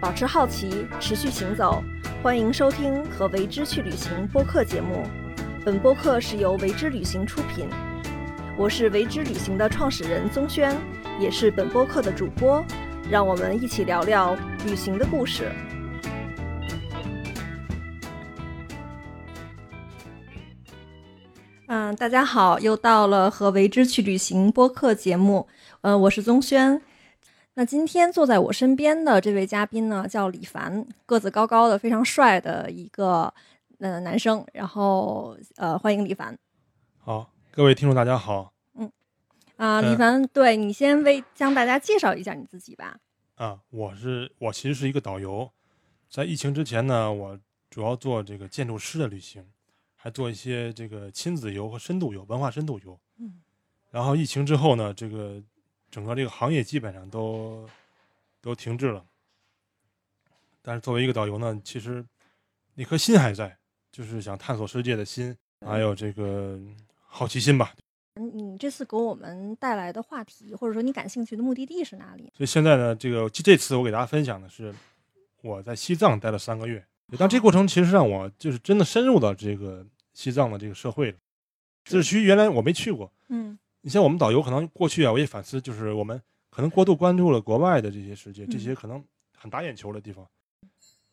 [0.00, 1.82] 保持好奇，持续行走。
[2.22, 5.02] 欢迎收听和为之去旅行播客节目。
[5.64, 7.68] 本播客是由为之旅行出品，
[8.56, 10.76] 我是为之旅行的创始人宗轩，
[11.18, 12.64] 也是本播客的主播。
[13.10, 15.50] 让我们一起聊聊旅行的故事。
[21.66, 25.48] 嗯，大家好，又到了和为之去旅行播客节目。
[25.80, 26.80] 呃，我是宗轩。
[27.58, 33.34] 那今天坐在我身边的这位嘉宾呢，叫李凡，个子高高的，非常帅的一个
[33.80, 34.46] 呃男生。
[34.52, 36.38] 然后呃，欢迎李凡。
[36.98, 38.52] 好，各位听众大家好。
[38.74, 38.88] 嗯
[39.56, 42.96] 啊，李凡，对你先为向大家介绍一下你自己吧。
[43.34, 45.50] 啊，我是我其实是一个导游，
[46.08, 47.36] 在疫情之前呢，我
[47.68, 49.44] 主要做这个建筑师的旅行，
[49.96, 52.96] 还做一些这个亲子游和深度游、文化深度游。
[53.18, 53.40] 嗯。
[53.90, 55.42] 然后疫情之后呢，这个
[55.90, 57.68] 整个这个行业基本上都
[58.40, 59.04] 都停滞了。
[60.62, 62.04] 但是作为一个导游呢，其实
[62.74, 63.56] 那颗心还在，
[63.90, 66.58] 就是想探索世界的心，还有这个
[67.06, 67.74] 好奇心吧。
[68.20, 72.32] 你这次给我们带来的话题，或者说你感兴趣的目的地是哪里？
[72.36, 74.74] 所以现在呢，这个这次我给大家分享的是
[75.40, 76.84] 我在西藏待了三个月，
[77.16, 81.16] 但这过程其实让我就是真的深入到这个西藏的这个社会了。
[81.84, 83.56] 自治区原来我没去过，嗯，
[83.88, 89.02] 你像我们导游可能过去啊，我也反思，就是我们可能过度关注了国外的这些世界，这些可能
[89.34, 90.28] 很打眼球的地方，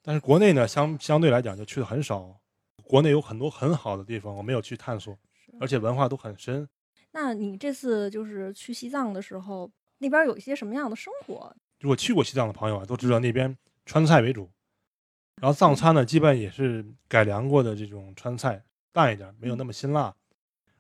[0.02, 2.38] 但是国内呢，相相对来讲就去的很少。
[2.84, 5.18] 国内有很多很好的地方，我没有去探索，
[5.58, 6.68] 而且文化都很深。
[7.14, 11.56] 那你这次就是去西藏的时候，那边有一些什么样的生活？
[11.80, 14.52] 如果去过西藏的朋友啊，都知道那边川菜为主，
[15.42, 20.14] 然后藏餐呢，基本也是改良过的这种川菜，淡一点，没有那么辛辣。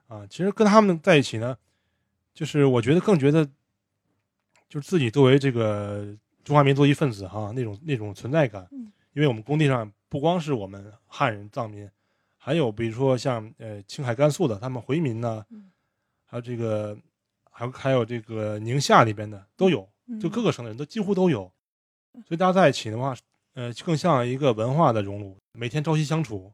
[0.08, 1.58] 啊，其实跟他们在一起呢，
[2.36, 3.44] 就是我觉得更觉得，
[4.70, 8.68] 就是自己作为这个中华民族一份子哈，那种那种存在感。
[9.14, 11.90] 因为我们工地上不光是我们汉人藏民，
[12.38, 15.44] 还有比如说像呃青海甘肃的他们回民呢。
[16.28, 16.98] 还有这个，
[17.52, 19.88] 还有还有这个宁夏那边的都有，
[20.20, 21.50] 就各个省的人都几乎都有，
[22.28, 23.16] 所以大家在一起的话，
[23.54, 26.52] 呃，更像一个文化的熔炉，每天朝夕相处，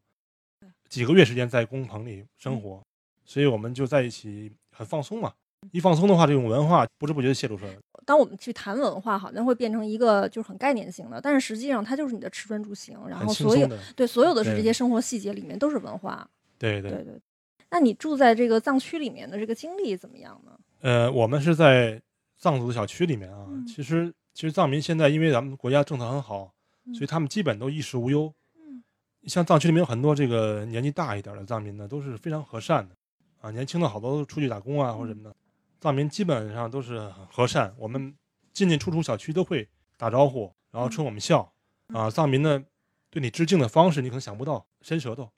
[0.90, 2.84] 几个月时间在工棚里生活，
[3.26, 5.34] 所以我们就在一起很放松嘛。
[5.72, 7.80] 一放松的话，这种文化不知不觉就泄露出来了。
[8.06, 16.28] 当我们去谈文化，好像会变成一个就是很概念性的，但是实际上它就是你的吃穿住行，然后所有对所有的是这些生活细节里面都是文化。
[16.58, 17.22] 对对对。
[17.70, 20.52] 那你住在这个藏区里面的这个经历怎么样呢？
[20.82, 22.02] 呃，我们是在
[22.38, 23.48] 藏族的小区里面啊。
[23.66, 26.52] 其实，其实藏民现在因为咱们国家政策很好，
[26.94, 28.34] 所以他们基本都衣食无忧。
[28.58, 28.84] 嗯，
[29.28, 32.96] 像藏区里面有很多这个年纪大一点的藏民呢，都是非常和善的
[33.40, 33.52] 啊。
[33.52, 35.36] 年轻的好多都出去打工啊或者什么的，
[35.82, 37.76] 藏民基本上都是很和善。
[37.78, 38.16] 我们
[38.54, 41.52] 进进出出小区都会打招呼，然后冲我们笑
[41.88, 42.10] 啊。
[42.10, 42.64] 藏民呢，
[43.10, 45.30] 对你致敬的方式你可能想不到，伸舌头。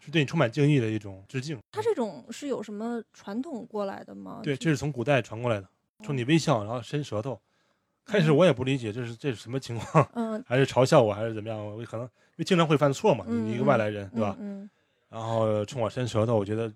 [0.00, 1.58] 是对你充满敬意的一种致敬。
[1.72, 4.40] 他这种是有什么传统过来的吗？
[4.42, 5.66] 对，这是从古代传过来的，
[6.02, 7.40] 冲你微笑，然后伸舌头。
[8.04, 11.58] 开始我也不理解这是这是什么情况，嗯，还是嘲笑我，还是怎么样？
[11.58, 14.36] 我可能因为经常会犯错嘛，你一个外来人，对吧？
[14.38, 14.68] 嗯。
[15.08, 16.70] 然后冲我伸舌头，我觉得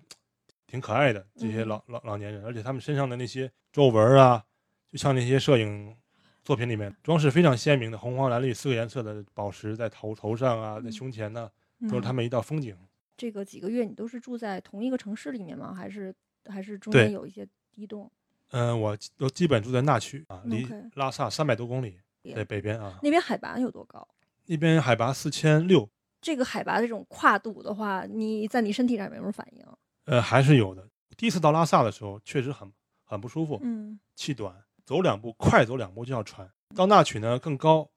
[0.69, 1.25] 挺可爱的。
[1.35, 4.43] 这些老老老年人，而且他们身上的那些皱纹啊，
[4.91, 5.95] 就像那些摄影
[6.43, 11.49] 作品里面装饰非常鲜明的红黄蓝绿四个颜色的宝石，在头头上啊，在胸前呢，
[11.89, 12.77] 都是他们一道风景。
[13.17, 15.73] 这个几个月你都是住在同一个城市里面吗？
[15.73, 16.13] 还是
[16.45, 18.09] 还是中间有一些移动？
[18.51, 21.99] 嗯，我都基本住在那区啊，离拉萨三百多公里，
[22.33, 22.97] 在北边啊。
[23.03, 24.07] 那边海拔有多高？
[24.45, 25.89] 那边海拔四千六。
[26.21, 29.65] 这个海拔的这种跨度的话，你在你身体上有没有反应？
[30.09, 30.87] 呃，还是有的。
[31.15, 32.71] 第一次到拉萨的时候，确实很
[33.03, 34.55] 很不舒服，嗯，气短，
[34.85, 36.49] 走两步快走两步就要喘。
[36.75, 37.89] 到那曲呢更高，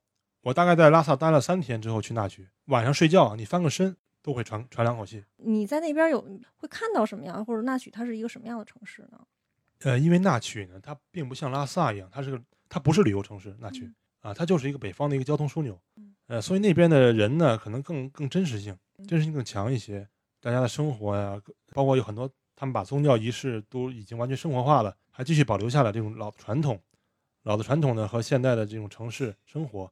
[0.43, 3.97] 我大概在拉萨待了三天之后去那曲，晚上睡觉你翻个身。
[4.25, 5.25] 都会喘喘两口气。
[5.39, 6.25] 你在那边有
[6.55, 9.19] 会看到什么样，或者那曲它是一个什么样的城市呢？
[9.81, 15.77] 呃，因为那曲呢，它并不像拉萨一样，它是个它不是旅游城市，那曲啊，它就是一个北方的一个交通枢纽。
[16.29, 20.09] 呃，所以那边的人呢，可能更更真实性，真实性更强一些。
[20.43, 21.41] 大家的生活呀，
[21.73, 26.79] 包括有很多他们把宗教仪式都已经完全生活化了，还继续保留下来这种老传统。
[27.45, 29.91] 老的传统呢和现代的这种城市生活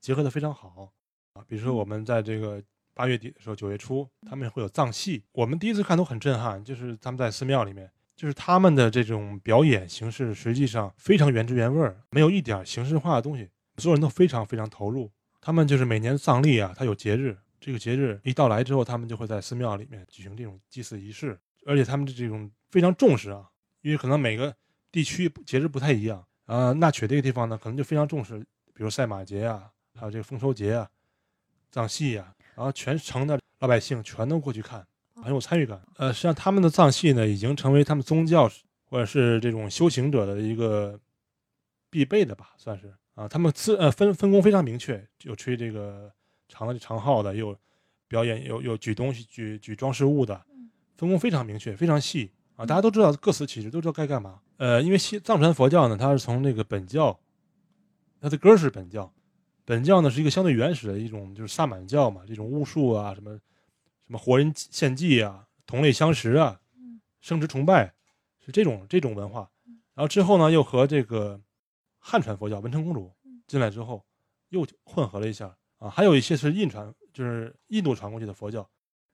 [0.00, 0.92] 结合的非常好
[1.34, 1.44] 啊。
[1.46, 2.60] 比如说我们在这个。
[2.92, 5.22] 八月底的时候，九月初，他们会有藏戏。
[5.32, 13.48] 我们第一次看都很震撼，就是他们在寺庙里面，就是他们的这种表演形式，实际上非常原汁原味儿，没有一点形式化的东西。
[13.78, 15.10] 所有人都非常非常投入。
[15.40, 23.48] 他们就是每年藏历啊，它有节日，这个节日一到来之后，他们就会在寺庙里面举行这种祭祀仪式，而且他们的这种非常重视啊，
[23.82, 24.54] 因为可能每个
[24.90, 26.72] 地区节日不太一样啊。
[26.72, 28.38] 那曲这个地方呢，可能就非常重视，
[28.72, 30.88] 比如赛马节啊，还有这个丰收节啊、
[31.70, 34.86] 藏戏啊，然后全城的老百姓全都过去看，
[35.22, 35.80] 很有参与感。
[35.96, 38.50] 呃，实际上他们的藏戏呢，已经成为他们宗教
[38.84, 40.98] 或者是这种修行者的一个
[41.90, 43.28] 必备的吧，算是啊。
[43.28, 46.10] 他们自呃分分工非常明确，有吹这个
[46.50, 47.56] 长的长号的，有
[48.08, 50.44] 表演有有举东西举举装饰物的，
[50.96, 52.66] 分工非常明确，非常细啊。
[52.66, 54.40] 大家都知道各司其职，都知道该干嘛。
[54.56, 57.18] 呃，因为西藏传佛教呢，它是从那个本教，
[58.20, 59.10] 它的根是本教，
[59.64, 66.60] 本教呢是一个相对原始的一种就是萨满教嘛，这种巫术啊，什么什么活人献祭啊，同类相食啊，
[67.20, 67.94] 生殖崇拜
[68.44, 69.50] 是这种这种文化。
[69.94, 71.40] 然后之后呢，又和这个
[71.98, 73.12] 汉传佛教文成公主
[73.46, 74.04] 进来之后，
[74.48, 78.64] 又混合了一下啊，还有一些是印传，就是印度传过去的佛教，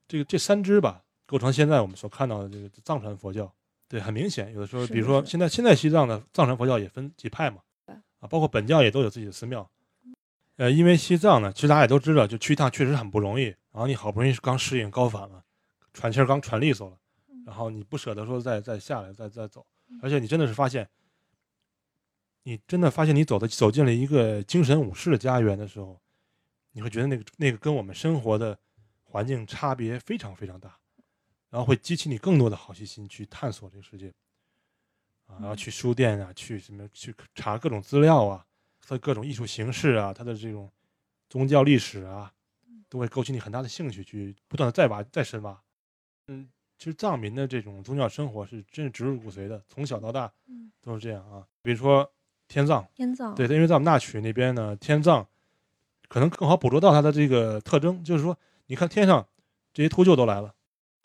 [0.06, 3.50] 这个这三支吧，构成现在我们所看到的这个藏传佛教。
[3.88, 7.62] 对，很明显，有的时候，比如说现在现在西藏的藏传佛教也分几派嘛，
[8.18, 9.66] 啊，包括本教也都有自己的寺庙。
[10.56, 13.44] 呃，因为西藏呢，其实大家也都知道，就去一趟确实很不容易。
[13.44, 15.44] 然后你好不容易刚适应高反了，
[15.92, 16.96] 喘气儿刚喘利索了，
[17.44, 19.64] 然后你不舍得说再再下来再再走，
[20.00, 20.88] 而且你真的是发现，
[22.42, 26.00] 你真的发现你走的走进了一个精神武士的家园的时候，
[26.76, 28.58] 你会觉得那个那个跟我们生活的
[29.02, 30.76] 环境差别非常非常大。
[31.48, 34.12] 然后会激起你更多的好奇心去探索这个世界，
[35.26, 38.44] 啊，然后去书店啊，去什么去查各种资料啊，
[38.78, 40.70] 和各种艺术形式啊，它的这种
[41.30, 42.30] 宗教历史啊，
[42.90, 45.58] 都会勾起你很大的兴趣，去不断的再挖再深挖。
[46.26, 46.46] 嗯，
[46.76, 50.30] 其实藏民的这种宗教生活是真是植入骨髓的，从小到大
[50.82, 51.46] 都是这样啊。
[51.62, 52.12] 比如说
[52.48, 55.26] 天葬，天葬，对，因为在我们那曲那边呢，天葬
[56.08, 58.36] 可能更好捕捉到它的这个特征，就是说，
[58.66, 59.26] 你看天上
[59.72, 60.52] 这些秃鹫都来了。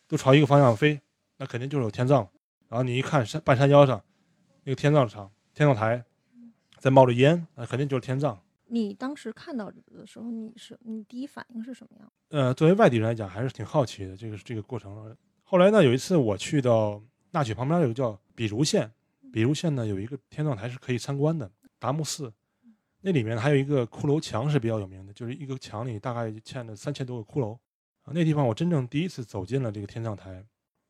[0.08, 1.00] 都朝一个方向飞，
[1.38, 2.28] 那肯定就是有天葬。
[2.68, 4.04] 然后你一看山半山腰上
[4.66, 6.04] 那个天葬场、天葬台
[6.80, 8.38] 在冒着烟，那肯定就是天葬。
[8.68, 12.12] 你当时看到的时候，你是你第一反应是什么样？
[12.28, 15.16] 呃，作为外地人来讲，还是挺好奇的这个这个过程。
[15.46, 17.02] 后来呢，有一次我去到
[17.32, 18.92] 那曲旁边有个叫比如县，
[19.32, 21.50] 比如县呢有一个天葬台是可以参观的，
[21.80, 22.34] 达木寺。
[23.02, 27.58] 那里面还有一个骷髅墙是比较有名的，就是一个墙里大概嵌了三千多个骷髅。
[28.04, 30.44] 啊，那地方我真正第一次走进了这个天葬台，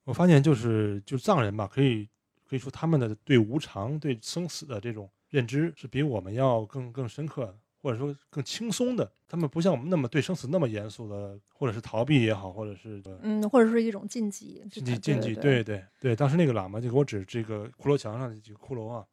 [0.05, 2.07] 我发现就是就藏人吧，可以
[2.47, 9.11] 可以说他们的对无常、对生死的这种认知是比我们要更更深刻，或者说更轻松的。
[9.27, 14.61] 他们不像我们那么对生死那么严肃的，或者是逃避也好，或者是嗯，或者是一种禁忌。
[14.69, 16.15] 禁忌禁忌，对对对。
[16.15, 19.05] 当时那个喇嘛就给我指这个骷髅墙上的几个骷髅啊，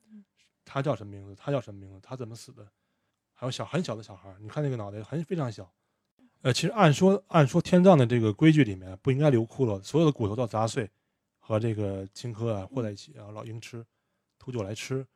[0.65, 1.35] 他叫什么名字？
[1.37, 2.01] 他叫什么名字？
[2.01, 2.67] 他怎么死的？
[3.41, 5.73] 还有小很小的小孩，你看那个脑袋很非常小。
[6.43, 10.91] 呃，其实按说按说天葬的这个规矩里面不应该留骷髅，所有的骨头都要砸碎，
[11.39, 13.87] 和这个青稞啊和在一起，然后老鹰吃，
[14.41, 15.07] 秃鹫来吃。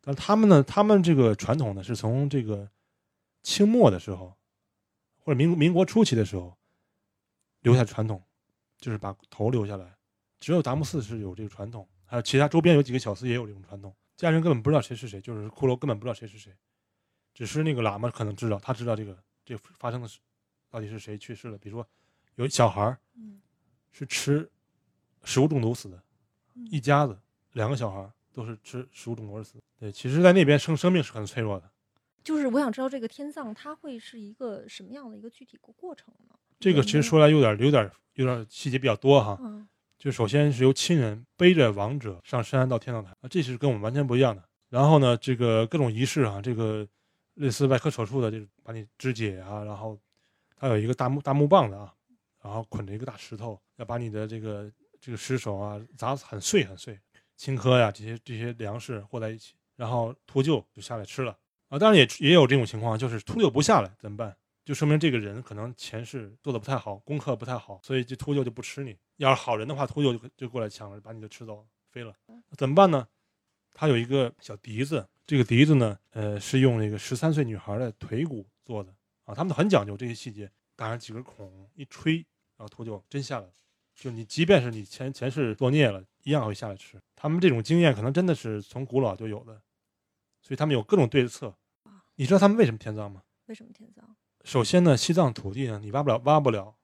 [0.00, 2.68] 但他们呢，他们这个传统呢是从这个
[3.44, 4.36] 清末的时候，
[5.20, 6.58] 或者民民国初期的时候
[7.60, 8.20] 留下传统，
[8.78, 9.94] 就是把头留下来。
[10.40, 13.94] 只有达木寺是有这个传统，还有其他周边有几个小寺也有这种传统。
[14.16, 16.52] 家人根本不知道谁是谁，就是骷髅根本不知道谁是谁，
[17.40, 19.16] 只是那个喇嘛可能知道，他知道这个
[19.46, 20.18] 这发生的事。
[20.68, 21.56] 到底是谁去世了？
[21.56, 21.88] 比如说，
[22.34, 22.98] 有小孩儿，
[23.90, 24.46] 是吃
[25.24, 25.98] 食物中毒死的，
[26.70, 27.18] 一家子
[27.54, 29.54] 两个小孩儿都是吃食物中毒而死。
[29.78, 31.70] 对，其实，在那边生生命是很脆弱的。
[32.22, 36.34] 就是我想知道这个天葬它会是一个什么样的一个具体过过程呢？
[36.58, 39.38] 这个其实说来有点有点有点细节比较多哈。
[39.40, 39.66] 嗯。
[39.98, 44.44] 就首先是由亲人背着亡者上山到天葬台啊，这是跟我们完全不一样的。
[44.68, 46.86] 然后呢，这个各种仪式啊，这个
[47.40, 49.98] 类似外科手术的，就是把你肢解啊，然后。
[50.62, 51.90] 它有一个大木大木棒子啊，
[52.42, 54.70] 然后捆着一个大石头，要把你的这个
[55.00, 57.00] 这个尸首啊砸很碎很碎，
[57.34, 61.34] 青稞呀这些这些粮食和在一起，然后秃鹫就下来吃了
[61.70, 61.78] 啊。
[61.78, 64.36] 当然也也有这种情况，就是秃鹫不下来怎么办？
[64.62, 68.94] 就说明这个人可能前世做的不太好，功课不太好，所以这秃鹫就不吃你。
[69.16, 72.12] 要是好人的话，秃鹫就就过来抢了，把你就吃走飞了。
[72.58, 73.08] 怎么办呢？
[73.72, 78.94] 他有一个小笛子，这个笛子呢，呃，是用那个十三岁女孩的腿骨做的。
[79.24, 82.16] 啊，他们很讲究这些细节，打上几根孔，一吹，
[82.56, 83.52] 然后秃鹫真下来了。
[83.94, 87.00] 就你即便是你前前世作孽了，一样会下来吃。
[87.14, 89.60] 他们这种经验可能真的是从古老就有的，
[90.40, 91.54] 所以他们有各种对策。
[92.16, 93.22] 你知道他们为什么天葬吗？
[93.46, 94.04] 为什么天葬？
[94.44, 96.74] 首先呢，西藏土地呢，你挖不了，挖不了，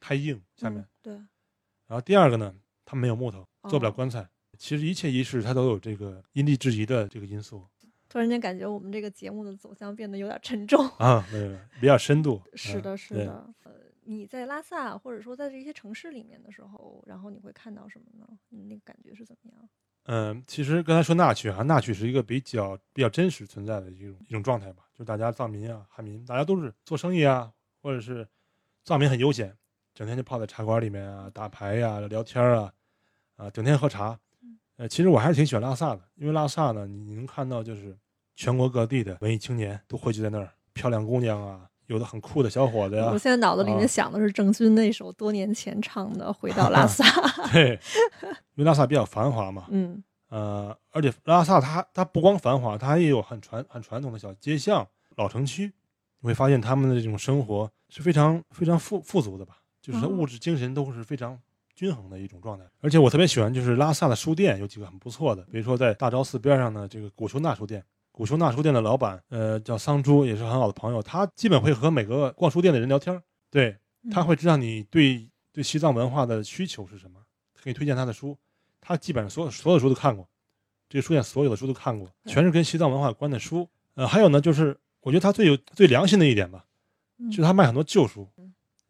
[0.00, 0.86] 太硬下面。
[1.02, 1.14] 对。
[1.14, 2.54] 然后第二个呢，
[2.84, 4.28] 他们没有木头，做不了棺材。
[4.58, 7.64] 其实一切仪式它都有这个因地制宜的这个因素。
[8.08, 12.40] 突然间感觉我们这个节目的走向变得有点沉重啊，没有比较深度。
[12.54, 13.52] 是的，是的。
[13.64, 13.72] 呃，
[14.04, 18.26] 你在拉萨或者说在这些城市里面的时候，然后你会看到什么呢？
[18.48, 19.68] 你那个感觉是怎么样？
[20.04, 28.26] 嗯，其实刚才说纳曲啊，纳曲是一个比较比较真实存在的一种一种状态吧，就是大家藏民啊、汉民，大家都是做生意啊，或者是
[28.84, 29.54] 藏民很悠闲，
[29.92, 32.72] 整天就泡在茶馆里面啊，打牌呀、聊天啊，
[33.34, 34.18] 啊，整天喝茶。
[34.76, 37.96] 呃，其实我还是挺喜欢拉萨的，因为拉萨呢，你能看到就是
[38.34, 47.04] 全国各地的文艺青年都汇聚在那儿，漂亮姑娘啊，有的很酷的小伙子呀、我现在脑子里啊面想的是郑钧那首多年前唱的《回到拉萨》。
[47.52, 47.78] 对，
[48.54, 55.72] 因为拉萨比较繁华嘛， 嗯呃，而且拉萨它它不光繁华，它也有很传很传统的小街巷、老城区，
[56.20, 61.38] 你会发现他们的这种生活是非常非常富富足的吧，就是物质精神都是非常
[61.76, 62.64] 均衡的一种状态。
[62.80, 67.84] 而且我特别喜欢就是拉萨的书店有几个很不错的，比如说在大昭寺边上的这个古丘纳书店。
[68.10, 71.02] 古丘纳书店的老板，呃，叫桑珠，也是很好的朋友。
[71.02, 73.76] 他基本会和每个逛书店的人聊天儿，对，
[74.10, 77.20] 他会知道你对对西藏文化的需求是什么，
[77.52, 78.34] 可以推荐他的书。
[78.80, 80.26] 他基本上所有所有书都看过，
[80.88, 83.68] 这个书店所有的书都看过，全是跟西藏文化有关的书。
[83.96, 86.64] 呃，还有呢，就是我觉得他最有最良心的一点吧，
[87.18, 88.26] 嗯就是他卖很多旧书，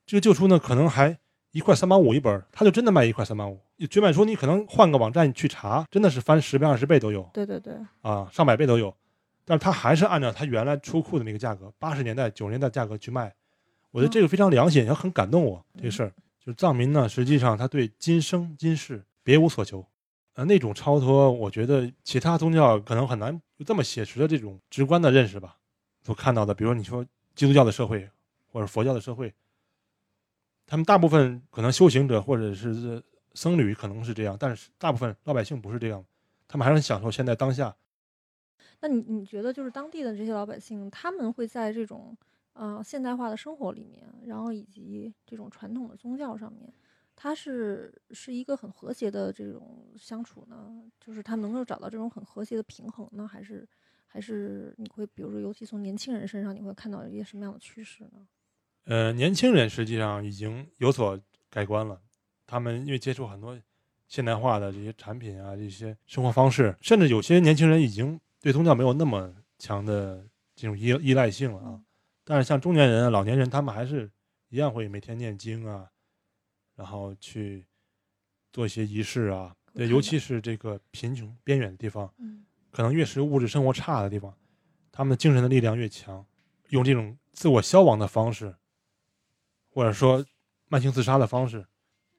[0.07, 1.19] 这个旧书呢可能还
[1.56, 3.58] 一块三毛五一本儿，他就真的卖一块三毛五。
[3.88, 7.72] 绝版书你可能换个网站去查，真的是翻十倍二十倍都有对对对，
[8.02, 8.94] 啊，上百倍都有。
[9.46, 13.34] 但是他还是按照他原来出库的那个价格，八十年代、九十年代价格去卖。
[13.90, 15.64] 我觉得这个非常良心，也很感动我。
[15.78, 19.82] 这个事儿就是藏民呢，实际上他对今生今世别无所求，
[20.34, 25.56] 呃，那种超脱，我觉得其他宗教可能很难有这么写实的这种直观的认识吧。
[26.02, 27.02] 所看到的，比如你说
[27.34, 28.06] 基督教的社会
[28.52, 29.32] 或者佛教的社会，
[30.66, 33.02] 他们大部分可能修行者或者是
[33.35, 36.04] 僧侣可能是这样，但是大部分老百姓不是这样，
[36.49, 37.75] 他们还是很享受现在当下。
[38.80, 42.16] 那你你觉得就是当地的这些老百姓，他们会在这种
[42.52, 46.73] 呃现代化的生活里面，然后以及这种传统的宗教上面，
[47.14, 50.82] 他是是一个很和谐的这种相处呢？
[51.00, 53.66] 就是他能够找到这种很和谐的平衡呢，还是
[54.06, 58.26] 还是你会比如说，尤其从年轻人身上，你会看到一些什么样的趋势呢？
[58.87, 62.00] 呃，年轻人实际上已经有所改观了，
[62.47, 63.59] 他们因为接触很多
[64.09, 70.25] 现代化的这些产品啊，这些生活方式，甚至有些年轻人已经对宗教没有那么强的
[70.55, 71.85] 这种依依赖性了啊嗯。
[72.25, 74.11] 但是像中年人啊、老年人，他们还是
[74.50, 75.90] 一样会每天念经啊，
[76.76, 77.66] 然后去
[78.52, 79.55] 做一些仪式啊。
[79.75, 84.33] 对，尤其是这个贫穷边远的地方，嗯可能越是物质生活差的地方，
[84.93, 86.25] 他们的精神的力量越强，
[86.69, 88.55] 用这种自我消亡的方式，
[89.76, 90.25] 或者说
[90.68, 91.62] 慢性自杀的方式，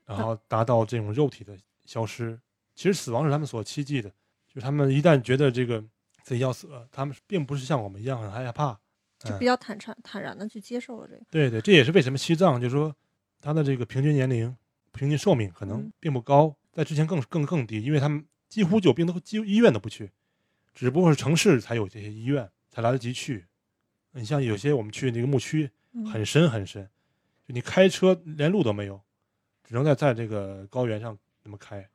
[0.05, 2.39] 然后达到这种肉体的消失。
[2.75, 4.07] 其实死亡是他们所期冀的，
[4.47, 5.83] 就是他们一旦觉得这个
[6.21, 8.73] 自己要死了，他们并不是像我们一样很害怕，
[9.23, 11.25] 嗯就比较坦诚坦然的去接受了这个。
[11.31, 12.95] 对对，这也是为什么西藏就是说
[13.41, 14.55] 他的这个平均年龄、
[14.91, 20.11] 平均寿命可能嗯并不高，在之前更更更低，因为他们几乎有病都几乎医院都不去，
[20.75, 23.47] 只不过是城市才有这些医院，才来得及去。
[24.11, 26.87] 你像有些我们去那个牧区，嗯很深很深，
[27.47, 28.99] 就你开车连路都没有，
[29.63, 31.87] 只能在在这个高原上那么开。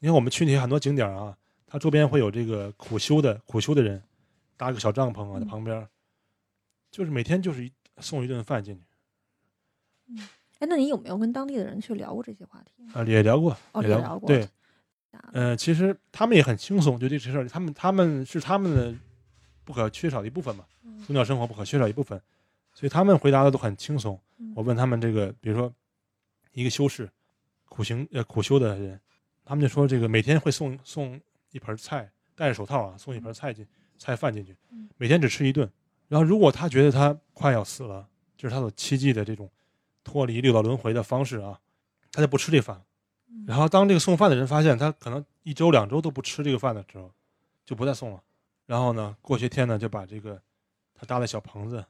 [0.00, 4.02] 你看我们去那些很多景点啊，它周边会有这个苦修的苦修的人，
[4.56, 5.88] 搭个小帐篷啊，在嗯旁边儿，
[6.90, 10.18] 就是每天就是一送一顿饭进去
[10.58, 12.84] 哎，那你有没有跟当地的人去聊过这些话题？
[12.92, 14.26] 啊，也聊过，哦，也也聊过。
[14.26, 14.48] 对，
[15.12, 18.94] 嗯呃，其实他们也很轻松，就这些事儿，他们他们是他们的
[19.64, 22.20] 不可缺少的一部分嘛，嗯宗教生活不可缺少一部分，
[22.74, 24.20] 所以他们回答的都很轻松。
[24.38, 25.72] 嗯我问他们这个，比如说
[26.52, 27.08] 一个修士，
[27.66, 29.00] 苦行呃苦修的人，
[29.44, 31.20] 他们就说这个每天会送送
[31.52, 33.66] 一盆菜，戴着手套啊，送一盆菜进
[33.96, 35.70] 菜饭进去嗯，每天只吃一顿。
[36.08, 39.50] 然后如果他觉得他快要死了，就是他所期冀的这种
[40.02, 41.58] 脱离六道轮回的方式啊，
[42.12, 42.82] 他就不吃这饭。
[43.28, 47.10] 嗯然后当这个送饭的人发现他可能一周两周都不吃这个饭的时候，
[47.64, 48.22] 就不再送了。
[48.66, 50.40] 然后呢，过些天呢就把这个
[50.94, 51.84] 他搭的小棚子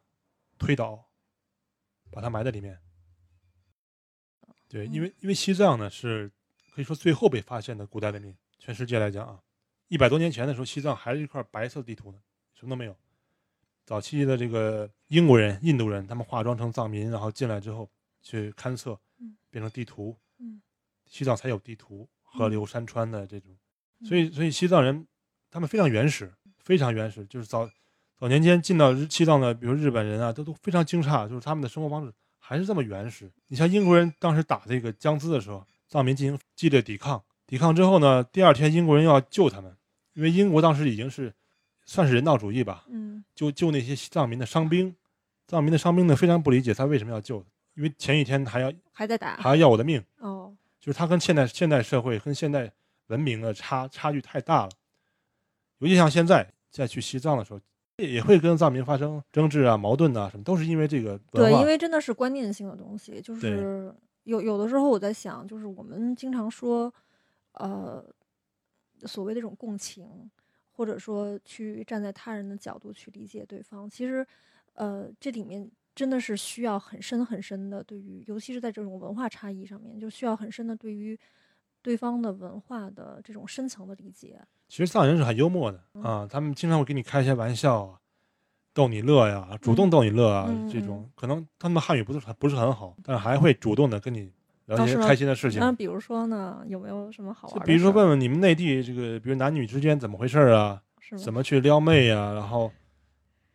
[0.65, 1.11] 推倒，
[2.11, 2.81] 把它埋在里面。
[4.69, 6.33] 对，因为因为西藏呢是
[6.75, 9.43] 可以说最后被发现的古代文明，全世界来讲啊，
[9.89, 12.19] 一百多年前的时候，西藏还是一块白色地图呢，
[12.55, 12.97] 什么都没有。
[13.85, 17.91] 早期的这个英国人、印度人，他们化妆成藏民，然后进来之后
[18.23, 20.63] 去勘测嗯，变成地图，嗯
[21.07, 23.53] 西藏才有地图、河嗯流、山川的这种。
[24.01, 25.07] 嗯所以，所以西藏人
[25.51, 27.71] 他们非常原始，非常原始，就是早
[28.19, 33.31] 早年间进到日西藏的，比如日本人啊，都都非常惊诧，就是他们的生活方式还是这么原始。
[33.49, 39.77] 你像英国人当时打这个江孜的时候，藏民进行激烈抵抗，抵抗之后呢，第二天英国人要救他们，
[40.15, 41.35] 因为英国当时已经是
[41.85, 44.95] 算是人道主义吧，嗯就救那些藏民的伤兵，
[45.47, 47.45] 藏民的伤兵呢非常不理解他为什么要救，
[47.75, 52.73] 因为前一天还要还在打还要要我的命，哦，就是他跟现代现代社会跟现代
[53.09, 54.71] 文明的差差距太大了。
[55.79, 57.61] 尤其像现在再去西藏的时候，
[57.99, 66.93] 也也会跟藏民发生争执啊、矛盾啊什么，都是因为这个对，因为真的是观念性的东西，就是有有的时候我在想，就是我们经常说，
[67.53, 68.05] 呃，
[69.03, 70.31] 所谓的这种共情，
[70.73, 74.27] 或者说去站在他人的角度去理解对方，其实，
[74.73, 81.17] 呃，这里面真的是需要很深很深的对于，尤其是在这种文化差异上面，就需要很深的对于
[81.81, 84.41] 对方的文化的这种深层的理解。
[84.75, 87.95] 其实藏人是很幽默的嗯啊，他们经常会给你开一些玩笑啊，
[88.73, 94.33] 逗你乐呀，主动逗你乐啊，嗯这种可能他们的汉语不是很不是很好，但是还会主动的跟你
[94.67, 95.61] 聊一些开心的事情。
[95.61, 97.61] 那比如说呢，有没有什么好玩的？
[97.61, 100.83] 就比如说问问你们内地这个，比如男女之间怎么回事啊，
[101.23, 102.73] 怎么去撩妹呀、然后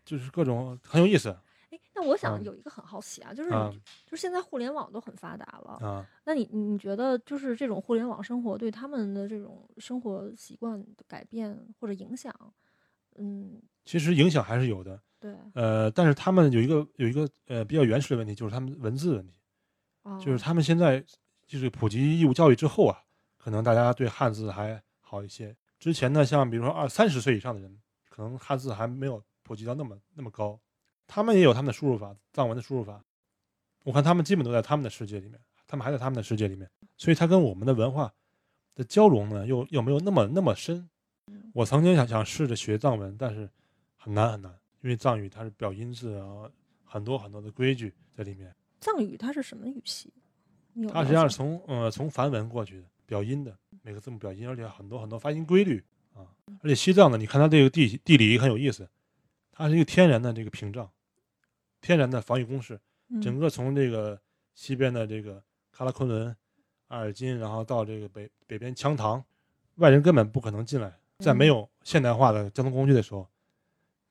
[0.05, 1.35] 就是各种很有意思哎，
[1.99, 2.43] 那我想嗯。
[2.45, 3.69] 有一个很好奇啊，就是、啊
[4.05, 6.07] 就是现在互联网都很发达了，啊。
[6.23, 12.33] 那你你觉得就是这种互联网生活对他们的这种生活习惯的改变或者影响，
[13.17, 19.33] 嗯，其实影响还是有的，对，呃，但是他们有一个有一个呃比较原始的问题，就是他们文字问题，
[20.03, 21.03] 哦、就是他们现在
[21.45, 22.97] 就是普及义务教育之后啊，
[23.37, 25.53] 可能大家对汉字还好一些。
[25.79, 30.59] 之前呢，像比如说二三十岁以上的人，可能汉字还没有普及到那么那么高，
[31.09, 33.03] 他们也有他们的输入法，藏文的输入法。
[33.83, 38.13] 我看他们基本都在他们的世界里面，他们还在他们的世界里面，所以他跟我们的文化
[38.75, 40.87] 的交融呢，又又没有那么那么深。
[41.53, 43.49] 我曾经想想试着学藏文，但是
[43.97, 46.49] 很难很难，因为藏语它是表音字啊，
[46.83, 48.55] 很多很多的规矩在里面。
[48.79, 50.13] 藏语它是什么语系？
[50.93, 56.21] 它实际上是从呃从梵文过去的，表音的每个字母表音，而且很多很多发音规律啊。
[56.61, 58.87] 而且西藏呢，你看它这个地地理很有意思，
[59.51, 60.89] 它是一个天然的这个屏障，
[61.81, 62.79] 天然的防御工事，
[63.21, 64.19] 整嗯个从这个
[64.53, 65.43] 西边的这个
[65.75, 66.35] 喀拉昆仑、
[66.87, 69.23] 阿尔金，然后到这个北北边羌塘，
[69.75, 73.27] 外人根本不可能进来，在没嗯有现代化的交通工具的时候，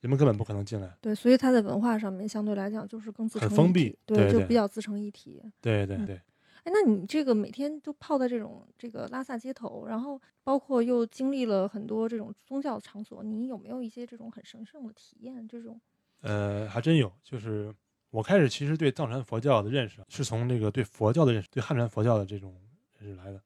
[0.00, 0.96] 人们根本不可能进来。
[1.00, 5.40] 对，所以它在文化上面相对来讲就是更自很封闭对对就比较自成一体。
[5.43, 6.21] 嗯对对对。
[6.64, 15.49] 哎，那你这个每天都泡在这种这个拉萨街头，然后包括又经历了很多这种宗教场所，你有没有一些这种很神圣的体验？
[15.49, 15.80] 这种
[16.21, 17.75] 呃，还真有，就是
[18.11, 22.54] 我开始其实对藏传佛教的认识是从这个对佛教的认识，对汉传佛教的这种
[22.99, 23.41] 认识来的。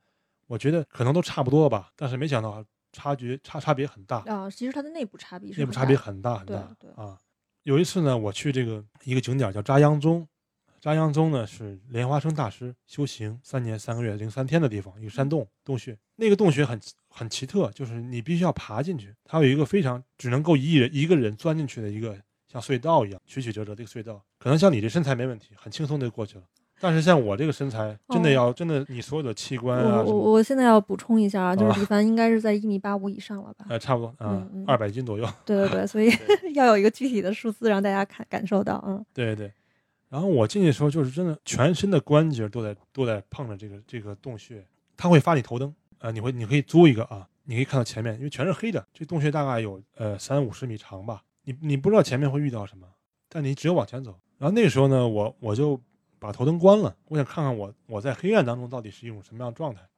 [0.46, 7.18] 我觉得可能都差不多吧，但是没想到差距差差别很大，啊，其实它的内部差别是内部差别很大很大对大对啊。
[7.62, 10.26] 有一次呢，我去这个一个景点叫扎央宗，
[10.80, 15.96] 扎央宗呢是莲花生大师修行三年三个月零三天的地方，一个山洞洞穴。
[16.16, 22.20] 那个洞穴很很奇特，就是你必须要爬进去，它有一个非常只能够一人一个人钻进去的一个
[22.52, 24.20] 像隧道一样曲曲折折的一个隧道。
[24.38, 26.44] 可能像你这身材没问题，很轻松就过去了。
[26.80, 33.66] 但是像我这个身材，真的哦要、真的你所有的器官啊我，我我现在要补充一下啊，就是啊李凡应该是在一米八五以上了吧？
[33.68, 35.24] 呃差不多啊嗯嗯二百斤左右。
[35.46, 36.10] 对对对， 所以
[36.54, 39.52] 要有一个具体的数字让大家看感受到，嗯对对对，
[40.08, 52.88] 然后我进去的时候，就是真的全身的关节都在都在碰着这个这个洞穴，它会发你头灯，呃，你会你可以租一个啊，你可以看到前面，因为全是黑的，这洞穴大概有呃三五十米长吧，你你不知道前面会遇到什么，
[53.28, 54.18] 但你只有往前走。
[54.38, 55.80] 然后那个时候呢，我我就
[56.18, 59.88] 把头灯关了，我想看看我我在黑暗当中到底是一种什么样的状态。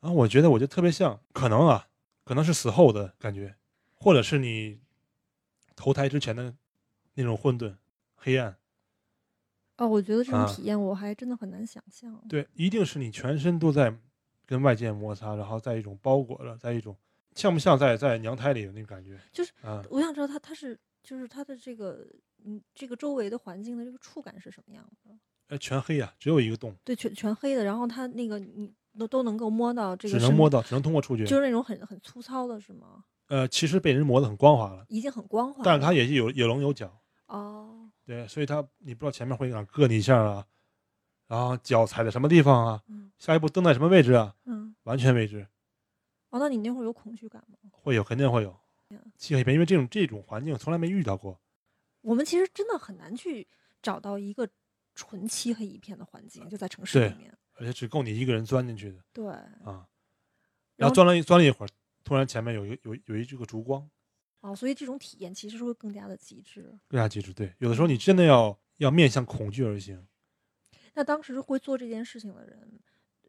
[0.00, 1.88] 然后我觉得我就特别像，可能啊，
[2.24, 3.54] 可能是死后的感觉，
[3.94, 4.78] 或者是你
[5.76, 6.54] 投胎之前的
[7.14, 7.76] 那种混沌、
[8.14, 8.56] 黑暗。
[9.76, 12.18] 哦，我觉得这种啊体验我还真的很难想象。
[12.28, 13.94] 对，一定是你全身都在
[14.46, 16.96] 跟外界摩擦，然后在一种包裹着，在一种
[17.34, 19.18] 像不像在在娘胎里的那种感觉？
[19.32, 22.06] 就是啊，我想知道他他是就是它的这个
[22.44, 25.10] 嗯这个周围的环境的这个触感是什么样的？
[25.48, 31.24] 哎，全黑呀、只有一个洞，对，全全黑的，然后它那个你都都能够摸到这个，只能摸，到，只能通过触觉。
[31.24, 33.04] 就是那种很很粗糙的是吗？
[33.26, 36.92] 呃，其实被人磨得很光滑了，已经很光滑，但是它也是有有棱有角，
[37.26, 40.46] 哦，对，所以它你不知道前面会哪硌你一下啊，
[41.26, 45.46] 然后脚踩在什么地方啊，嗯下一步蹬在什么位置啊，嗯，完全未知，
[46.30, 47.58] 哦，那你那会儿有恐惧感吗？
[47.72, 48.56] 会有肯定会有
[48.90, 51.40] 呀漆黑一片，因为这种这种环境从来没遇到过。
[52.00, 53.46] 我们其实真的很难去
[53.82, 54.48] 找到一个
[54.94, 57.36] 纯漆黑一片的环境，就在城市里面。
[57.54, 59.26] 而且只够你一个人钻进去的对，
[59.64, 59.86] 啊。
[60.76, 61.68] 然后钻了一钻了一会儿，
[62.02, 63.86] 突然前面有一个有有一这个烛光，
[64.40, 66.74] 哦，所以这种体验其实是会更加的极致。
[66.88, 67.34] 更加极致。
[67.34, 70.06] 对，有的时候你真的要要面向恐惧而行。
[70.94, 72.80] 那当时会做这件事情的人，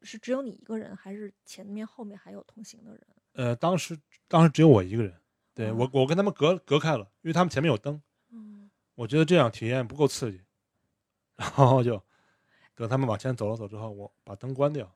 [0.01, 3.01] 是只有你一个人，还是前面后面还有同行的人？
[3.33, 5.20] 呃，当时当时只有我一个人，
[5.53, 10.41] 对啊我我跟他们隔隔开了，因为他们前面有灯，嗯，我觉得这样体验不够刺激，
[11.35, 12.01] 然后就
[12.75, 14.91] 等他们往前走了走之后，我把灯关掉。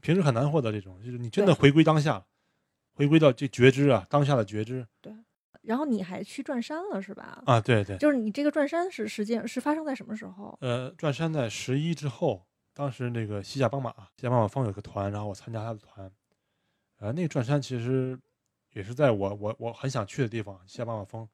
[0.00, 2.24] 平时很难获得这种，就是你真的回归当下，
[2.94, 5.14] 回归到这觉知啊，当下的觉知对
[5.62, 7.42] 然后你还去转山了是吧？
[7.46, 10.56] 啊，对对，就是你这个转山是时间是发生在什么时候？
[10.60, 16.10] 呃，转山在十一之后，当时那个西夏邦马，西夏邦马方有个团，然后我参加他的团，
[16.98, 18.18] 呃，那个转山其实
[18.76, 21.26] 也是在我我我很想去的地方，西夏邦马峰，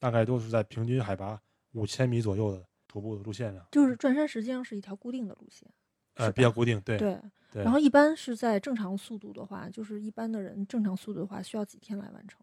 [0.00, 5.72] 大概都是在平均海拔五千米左右的徒步的路线上，就是转山实际上是一条固定的路线，
[6.14, 7.16] 呃，比较固定，对对。
[7.52, 7.62] 对。
[7.62, 12.40] 然后一般是在正常速度的话，就是一般的人正常速度的话，需要几天来完成？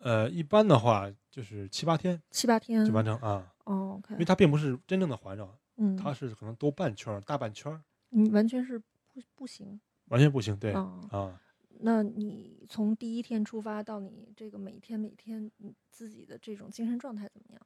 [0.00, 11.00] 呃，一般的话就是七八天七八天就完成啊，哦因为它并不是真正的环绕，嗯，它是可能兜半圈儿、大半圈儿，你完全是不不行完全不行，对啊。
[11.10, 11.40] 啊。
[11.86, 17.60] 那你从第一天出发到你这个每天每天你自己的这种精神状态怎么样？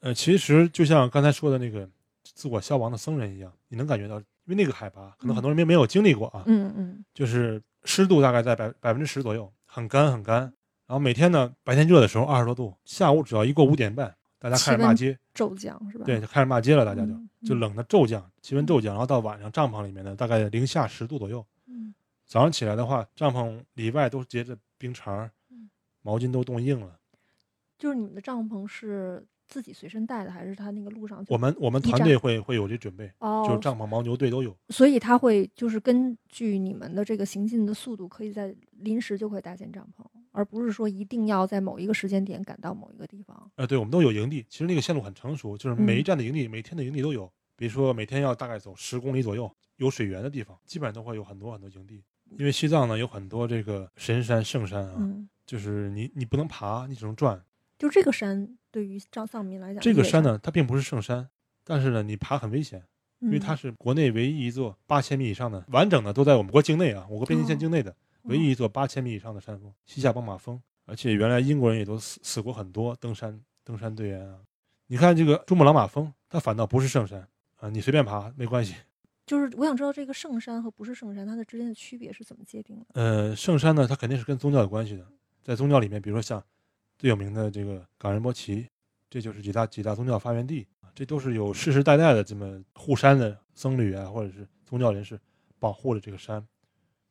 [0.00, 1.86] 呃，其实就像刚才说的那个
[2.24, 10.40] 自我消亡的僧人一样，你能感觉到，因为那个海拔可能很多人没没有经历过啊，嗯嗯就是湿度大概在百百分之十左右，很干很干。
[10.86, 16.04] 然后每天呢，白天热的时候二十多度，下午只要一过五点半，大家开始骂街，骤降是吧？
[16.06, 21.46] 对，就开始骂街了，大家就嗯就冷的骤降，气温骤降，然后到晚上帐篷里面呢，大概零下十度左右。
[22.30, 25.68] 嗯早上起来的话，帐篷里外都结着冰碴儿嗯，
[26.02, 26.96] 毛巾都冻硬了。
[27.76, 34.56] 就是你们的帐篷是自己随身带的，还是他那个路上我们我们团队会会有这准备，哦，就是帐篷、牦牛队都有。
[34.68, 43.50] 所以他会就是根据你们的这个行进的速度，可以在临时就会搭建帐篷，而不是说一定要在某一个时间点赶到某一个地方。
[43.56, 44.46] 呃，对，我们都有营地。
[44.48, 47.28] 其实那个线路很成熟，就是每一站的营地，每天的营地都有。
[47.56, 52.04] 比如说每天要大概走十公里左右，有水源的地方，基本上都会有很多很多营地。
[52.38, 57.42] 因为西藏呢有很多这个神山、圣山啊，嗯，就是你你不能爬，你只能转。
[57.78, 61.28] 就这个山对于藏藏民来讲，这个山呢，它并不是圣山，
[61.64, 62.82] 但是呢，你爬很危险，
[63.20, 70.60] 因为它嗯是国内唯一一座八千米以上的完整的都在我们国境内啊，我国边境线哦境内的唯一一座八千米以上的山峰——西夏邦马峰。
[70.86, 74.40] 而且原来英国人也都死死过很多登山登山队员啊。
[74.88, 77.26] 你看这个珠穆朗玛峰，它反倒不是圣山
[77.60, 78.74] 啊，你随便爬没关系。
[79.30, 82.86] 就是我想知道这个圣山和不是圣山它的之间的区别是怎么界定的？
[82.94, 85.06] 呃，圣山呢，它肯定是跟宗教有关系的。
[85.40, 86.42] 在宗教里面，比如说像
[86.98, 88.66] 最有名的这个冈仁波齐，
[89.08, 90.66] 这就是几大几大宗教发源地，
[90.96, 95.16] 这都是有世世代代的这么护山的僧侣啊，或者是宗教人士
[95.60, 96.44] 保护了这个山，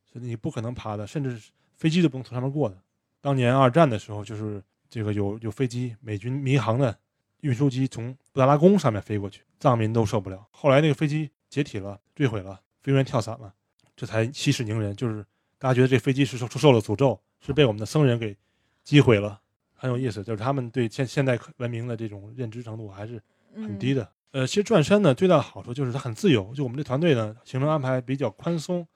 [0.06, 2.78] 所以你不可能爬的，甚至是飞机都不能从上面过的。
[3.22, 7.00] 当年二战的时候，就是这个有有飞机，美军民航的
[7.40, 10.46] 运输机从布达拉宫上面飞过去，藏民都受不了。
[10.52, 13.54] 后来那个飞机解体了，坠毁了，飞行员跳伞了，
[13.96, 14.96] 这才息事宁人。
[14.96, 15.26] 就是
[15.58, 18.38] 大家觉得这飞机是受受了诅咒，是被我们的僧人给
[18.84, 19.42] 击毁了，
[19.74, 20.24] 很有意思。
[20.24, 23.22] 就是他们对现现代文明的这种认知程度还是
[23.56, 24.04] 很低的。
[24.04, 24.12] 的。
[24.32, 28.88] 呃，其实转山呢最大的好处就是它很自由，就我们这团队呢行程安排比较宽松，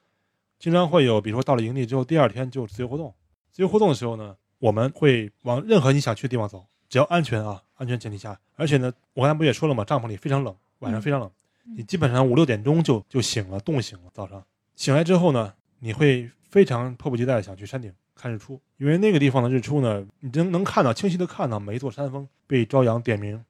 [0.59, 3.13] 经常会有，比如说到了营地之后，第二天就自由活动。
[3.51, 8.39] 自由活动的时候呢，我们会往任何你想去的地方走，只要安全啊，安全前提下。
[8.55, 9.83] 而且呢，我刚才不也说了嘛？
[9.83, 14.11] 帐篷里非常冷，晚上非常冷，嗯你基本上五六点钟就就醒了，冻醒了。
[14.13, 14.45] 早上
[14.75, 23.43] 醒来之后呢，你会非常迫不及待的想去山顶看日出，因为那个地方的日出呢，你能能看到清晰的看到每一座山峰被朝阳点明，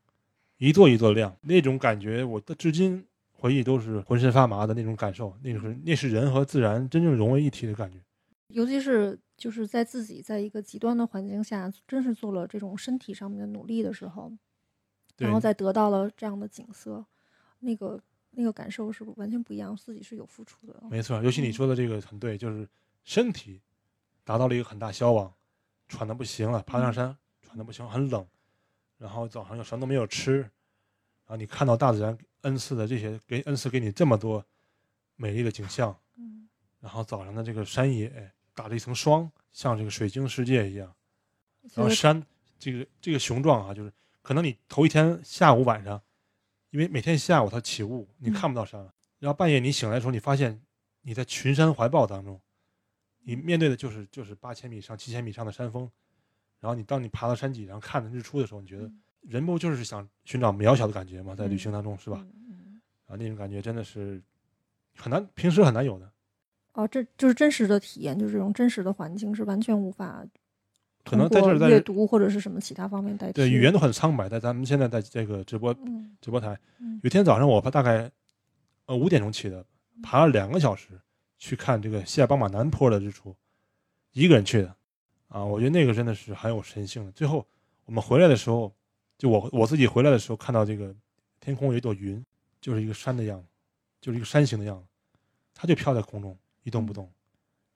[0.58, 7.97] 一座一座亮，那种感觉，我的至今回忆都是浑身发麻的那种感受，那种是那是人和自然真正融为一体的感觉。
[8.47, 14.32] 尤其是就是在自己在一个极端的环境下，真是做了这种身体上面的努力的时候，
[15.17, 17.04] 然后再得到了这样的景色，
[17.63, 17.99] 那个
[18.32, 20.84] 那个感受是完全不一样，自己是有付出的。
[20.89, 21.54] 没错，尤其你嗯。
[21.54, 22.67] 说的这个很对，就是
[23.04, 23.62] 身体
[24.23, 25.34] 达到了一个很大消亡，
[25.88, 26.93] 喘的不行了，爬上嗯。
[26.93, 28.26] 山喘的不行，很冷，
[28.97, 30.49] 然后早上又什么都没有吃，然
[31.28, 34.45] 后你看到大自然恩赐的这些给恩赐给你这么多
[35.15, 36.47] 美丽的景象，嗯。
[36.80, 40.93] 然后早上的这个山野打了一层霜，像这个水晶世界一样，
[41.76, 42.26] 然后山
[42.58, 46.02] 这个这个雄壮啊，就是可能你头一天下午晚上，
[46.74, 48.92] 因为每天下午它起雾，你嗯看不到山了。
[49.20, 50.60] 然后半夜你醒来的时候，你发现
[51.04, 52.42] 你在群山怀抱当中，
[53.20, 55.90] 你面对的就是就是八千米以上、七千米以上的山峰。
[56.60, 61.36] 然后你当你爬到山脊上看着日出的时候，你觉得嗯人不就是想寻找渺小的感觉吗？
[61.36, 62.26] 在旅嗯行当中是吧？
[63.06, 64.20] 啊，那种感觉真的是
[64.96, 66.12] 很难，平时很难有的。
[66.74, 70.26] 哦，这就是真实的体验，就是这种真实的环境是完全无法
[71.04, 73.34] 可能在通这儿在阅读或者是什么其他方面代替。
[73.34, 76.16] 对语言都很苍白，在咱们现在在这个直播嗯。
[76.22, 77.00] 直播台，嗯。
[77.04, 78.10] 有一天早上我大概
[78.86, 79.66] 呃五点钟起的，
[80.02, 81.00] 爬了两个小时
[81.38, 83.36] 去看这个西亚巴马南坡的日出，
[84.13, 84.76] 一个人去的，
[85.28, 87.12] 啊，我觉得那个真的是很有神性的。
[87.12, 87.46] 最后
[87.86, 88.74] 我们回来的时候，
[89.18, 90.96] 就我我自己回来的时候看到这个
[91.42, 92.24] 天空有一朵云，
[92.62, 93.48] 就是一个山的样子，
[94.00, 94.86] 就是一个山形的样子，
[95.54, 97.12] 它就飘在空中一动不动，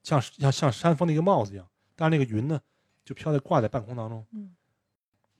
[0.04, 2.62] 像像像山峰的一个帽子一样，但是那个云呢，
[3.08, 4.26] 就飘在挂在半空当中。
[4.34, 4.54] 嗯，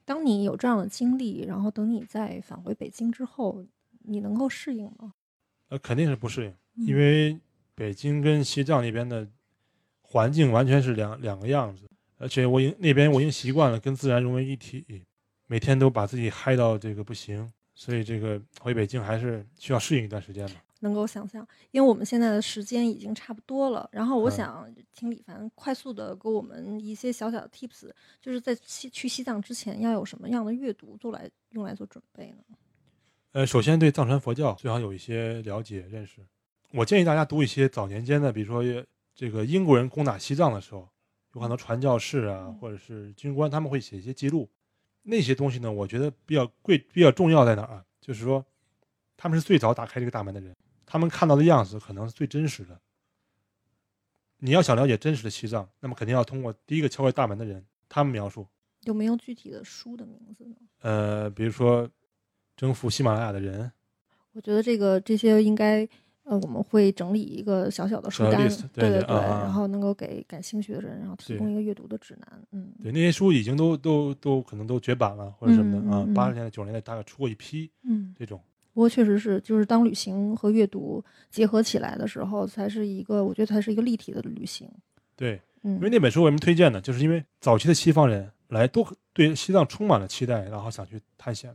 [0.06, 3.62] 当你有这样的经历，然后等你再返回北京之后，
[4.04, 5.12] 你能够适应吗？
[5.68, 7.38] 呃，肯定是不适应，嗯因为
[7.74, 9.28] 北京跟西藏那边的
[10.00, 15.04] 环境完全是两两个样子，而且我已经那边我已经习惯了跟自然融为一体，
[15.46, 20.54] 每天都把自己嗨到这个不行，所以这个回北京还是需要适应一段时间吧。
[20.80, 23.88] 能够想象，因为我们现在的时间已经差不多了。
[23.92, 32.56] 然后我嗯想请李凡快速的给我们一些小小的 tips，就是在西去西藏之前要有什么样的阅读做来用来做准备呢？
[33.32, 36.26] 呃，首先对藏传佛教最好有一些了解认识。
[36.72, 40.88] 我建议大家读一些早年间的，比如说这个英国人攻打西藏的时候，
[41.34, 44.48] 有很多传教士啊嗯，或者是军官，他们会写一些记录。
[45.02, 47.84] 那些东西呢，我觉得比较贵、比较重要在哪儿啊？
[48.00, 48.44] 就是说，
[49.16, 50.54] 他们是最早打开这个大门的人，
[50.90, 52.80] 他们看到的样子可能是最真实的。
[54.38, 58.46] 你要想了解真实的西藏，那么肯定要通过第一个敲开大门的人，他们描述。
[58.84, 60.54] 有没有具体的书的名字呢？
[60.80, 61.86] 呃，比如说
[62.56, 63.70] 征服喜马拉雅的人，
[64.32, 65.86] 我觉得这个这些应该，
[66.22, 72.42] 呃，我们会整理一个小小的书单对对，对然后能够给感兴趣的人，然后提供一个阅读的指南。
[72.52, 76.06] 嗯，对，那些书已经都都都可能都绝版了，或者什么的啊。
[76.14, 78.40] 八十年代、九十年代大概出过一批嗯，这种。
[78.78, 84.70] 不过确实是，就是当旅行和阅读结合起来的时候，才是一个，我觉得才是一个立体的旅行。
[85.16, 86.80] 对，嗯因为那本书为什么推荐呢？
[86.80, 91.52] 就是因为早期的西方人来都对西藏充满了期待，然后想去探险，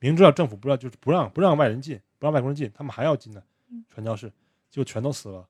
[0.00, 4.30] 明知道政府不让，就是不让不让外人进，不让外国人进，他们还要进的嗯传教士，
[4.70, 5.48] 就全都死了。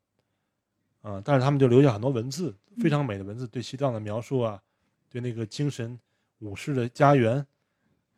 [1.02, 4.62] 啊、但是他们就留下很多文字，非常美的文字，对西藏的描述啊，
[5.10, 5.98] 对那个精神
[6.38, 7.44] 武士的家园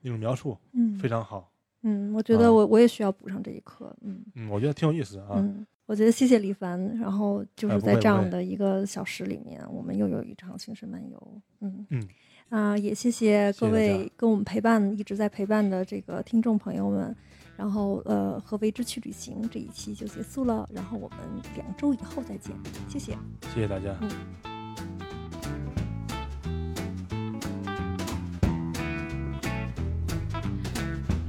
[0.03, 1.51] 那种描述嗯非常好。
[1.83, 3.95] 嗯，我觉啊得我我也需要补上这一课。
[4.03, 5.35] 嗯嗯，我觉得挺有意思的啊。
[5.37, 6.79] 嗯，我觉得谢谢李凡。
[6.99, 11.41] 然后就哎是在这样的一个小时里面，我们又有一场精神漫游。
[11.61, 12.09] 嗯嗯
[12.49, 17.15] 啊、也谢谢各位跟我们陪伴，一直在陪伴的这个听众朋友们。
[17.57, 21.19] 然后呃，和为之去旅行这一期就结束了，然后我们
[21.57, 22.55] 两周以后再见，
[22.89, 23.19] 谢谢。
[23.53, 23.99] 谢谢大家。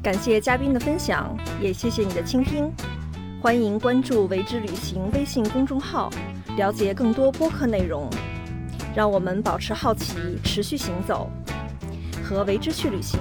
[0.01, 2.71] 感谢嘉宾的分享，也谢谢你的倾听。
[3.41, 6.09] 欢迎关注“为之旅行”微信公众号，
[6.55, 8.09] 了解更多播客内容。
[8.95, 11.29] 让我们保持好奇，持续行走，
[12.23, 13.19] 和为之去旅行。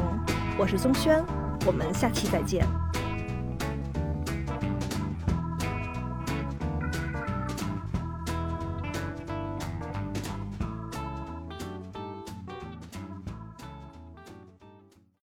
[0.57, 1.21] 我是宗轩，
[1.67, 2.65] 我们下期再见。